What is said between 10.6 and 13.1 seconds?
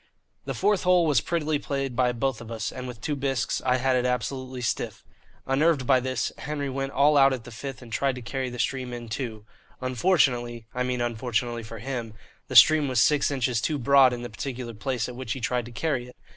(I mean unfortunately for him) the stream was